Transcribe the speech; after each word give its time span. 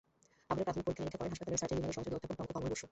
আবুলের 0.51 0.65
প্রাথমিক 0.85 0.85
পরীক্ষা-নিরীক্ষা 1.19 1.19
করেন 1.19 1.31
হাসপাতালের 1.33 1.59
সার্জারি 1.61 1.79
বিভাগের 1.79 1.97
সহযোগী 1.97 2.15
অধ্যাপক 2.17 2.35
বঙ্গ 2.37 2.49
কমল 2.53 2.69
বসু। 2.71 2.79